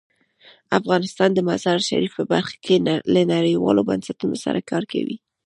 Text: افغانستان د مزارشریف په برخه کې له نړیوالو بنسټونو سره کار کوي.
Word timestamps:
افغانستان 0.79 1.29
د 1.33 1.39
مزارشریف 1.49 2.11
په 2.19 2.23
برخه 2.33 2.55
کې 2.65 2.75
له 3.13 3.21
نړیوالو 3.33 3.87
بنسټونو 3.89 4.35
سره 4.45 4.59
کار 4.69 4.83
کوي. 4.91 5.17